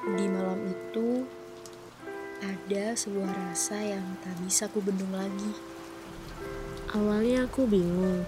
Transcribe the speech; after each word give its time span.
Di 0.00 0.26
malam 0.32 0.64
itu, 0.64 1.28
ada 2.40 2.96
sebuah 2.96 3.36
rasa 3.36 3.76
yang 3.84 4.16
tak 4.24 4.32
bisa 4.40 4.64
ku 4.72 4.80
bendung 4.80 5.12
lagi. 5.12 5.52
Awalnya 6.96 7.44
aku 7.44 7.68
bingung. 7.68 8.24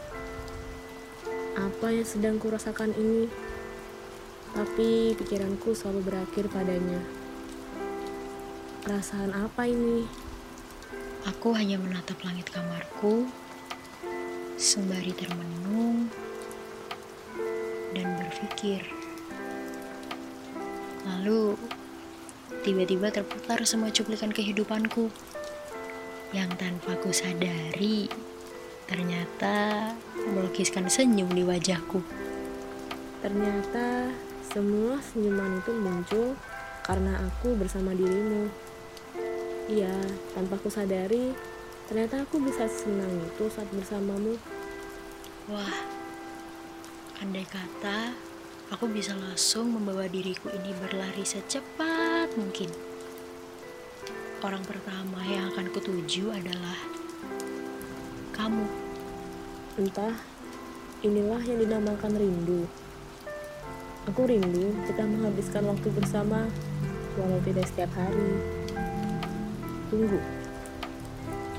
Apa 1.57 1.89
yang 1.97 2.05
sedang 2.05 2.37
kurasakan 2.37 2.93
ini? 2.93 3.25
Tapi 4.53 5.17
pikiranku 5.17 5.73
selalu 5.73 6.13
berakhir 6.13 6.53
padanya. 6.53 7.01
Perasaan 8.85 9.33
apa 9.33 9.65
ini? 9.65 10.05
Aku 11.25 11.57
hanya 11.57 11.81
menatap 11.81 12.21
langit 12.21 12.53
kamarku, 12.53 13.25
sembari 14.61 15.17
termenung 15.17 16.13
dan 17.97 18.13
berpikir. 18.21 19.02
Lalu, 21.03 21.59
tiba-tiba 22.63 23.11
terputar 23.11 23.59
semua 23.67 23.91
cuplikan 23.91 24.31
kehidupanku 24.31 25.11
yang 26.33 26.49
tanpa 26.57 26.97
ku 27.03 27.13
sadari 27.13 28.09
ternyata 28.89 29.91
melukiskan 30.31 30.87
senyum 30.87 31.29
di 31.33 31.43
wajahku. 31.43 32.01
Ternyata 33.25 34.13
semua 34.47 35.01
senyuman 35.01 35.59
itu 35.59 35.73
muncul 35.75 36.29
karena 36.85 37.19
aku 37.25 37.57
bersama 37.57 37.95
dirimu. 37.95 38.51
Iya, 39.71 39.95
tanpa 40.37 40.59
ku 40.59 40.69
sadari, 40.69 41.33
ternyata 41.89 42.27
aku 42.27 42.43
bisa 42.43 42.67
senang 42.69 43.11
itu 43.23 43.49
saat 43.49 43.71
bersamamu. 43.71 44.37
Wah, 45.49 45.77
andai 47.23 47.47
kata 47.47 48.32
aku 48.73 48.89
bisa 48.89 49.13
langsung 49.13 49.77
membawa 49.77 50.09
diriku 50.09 50.49
ini 50.49 50.73
berlari 50.81 51.29
secepat 51.29 52.33
mungkin. 52.41 52.73
Orang 54.41 54.65
pertama 54.65 55.21
yang 55.29 55.53
akan 55.53 55.69
kutuju 55.77 56.33
adalah 56.33 56.81
kamu. 58.33 58.65
Entah, 59.77 60.17
inilah 61.05 61.45
yang 61.45 61.61
dinamakan 61.61 62.17
rindu. 62.17 62.65
Aku 64.09 64.25
rindu 64.25 64.73
kita 64.89 65.05
menghabiskan 65.05 65.69
waktu 65.69 65.89
bersama, 65.93 66.49
walau 67.21 67.39
tidak 67.45 67.69
setiap 67.69 67.93
hari. 67.93 68.41
Tunggu. 69.93 70.19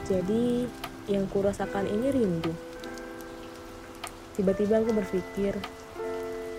Jadi, 0.09 0.65
yang 1.07 1.29
kurasakan 1.29 1.87
ini 1.87 2.09
rindu. 2.09 2.51
Tiba-tiba 4.33 4.81
aku 4.81 4.91
berpikir, 4.97 5.55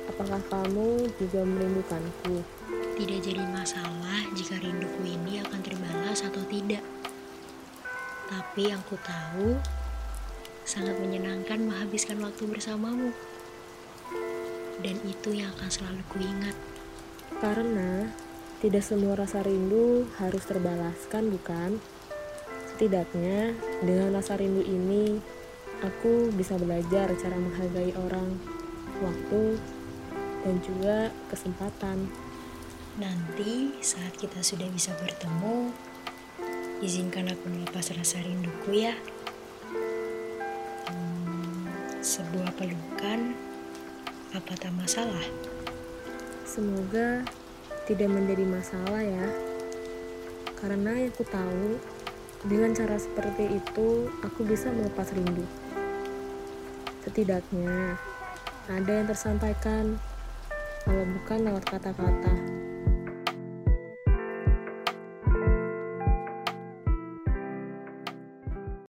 apakah 0.09 0.41
kamu 0.51 1.09
juga 1.17 1.41
merindukanku? 1.45 2.45
Tidak 2.95 3.19
jadi 3.21 3.43
masalah 3.51 4.23
jika 4.39 4.59
rinduku 4.63 5.03
ini 5.03 5.43
akan 5.43 5.61
terbalas 5.65 6.23
atau 6.23 6.43
tidak. 6.47 6.83
Tapi 8.31 8.71
yang 8.71 8.81
ku 8.87 8.97
tahu, 9.03 9.59
sangat 10.65 10.97
menyenangkan 10.97 11.61
menghabiskan 11.61 12.23
waktu 12.25 12.49
bersamamu. 12.49 13.13
Dan 14.81 14.97
itu 15.05 15.31
yang 15.37 15.53
akan 15.59 15.71
selalu 15.71 16.03
kuingat. 16.13 16.57
Karena 17.43 18.09
tidak 18.65 18.81
semua 18.81 19.13
rasa 19.13 19.45
rindu 19.45 20.09
harus 20.17 20.45
terbalaskan, 20.49 21.29
bukan? 21.29 21.83
Setidaknya 22.75 23.53
dengan 23.85 24.17
rasa 24.17 24.41
rindu 24.41 24.65
ini, 24.65 25.21
aku 25.85 26.33
bisa 26.33 26.57
belajar 26.57 27.13
cara 27.13 27.37
menghargai 27.37 27.93
orang, 28.01 28.41
waktu, 29.05 29.61
dan 30.45 30.61
juga 30.61 31.09
kesempatan. 31.33 32.07
Nanti 33.01 33.75
saat 33.83 34.15
kita 34.15 34.39
sudah 34.45 34.69
bisa 34.71 34.95
bertemu, 35.01 35.73
izinkan 36.79 37.33
aku 37.33 37.51
melepas 37.51 37.91
rasa 37.91 38.23
rinduku 38.23 38.87
ya. 38.87 38.95
Hmm, 40.87 41.67
sebuah 41.99 42.55
pelukan, 42.55 43.35
apa 44.31 44.53
tak 44.55 44.71
masalah? 44.79 45.27
Semoga 46.47 47.27
tidak 47.91 48.15
menjadi 48.15 48.47
masalah 48.47 49.03
ya. 49.03 49.27
Karena 50.55 50.95
aku 51.11 51.27
tahu, 51.27 51.83
dengan 52.47 52.77
cara 52.77 53.01
seperti 53.01 53.59
itu 53.59 54.07
aku 54.23 54.45
bisa 54.47 54.71
melepas 54.71 55.11
rindu. 55.17 55.43
Setidaknya 57.03 57.99
ada 58.71 58.93
yang 59.03 59.09
tersampaikan, 59.11 59.99
kalau 60.85 61.05
bukan 61.17 61.39
lewat 61.49 61.65
kata-kata. 61.65 62.64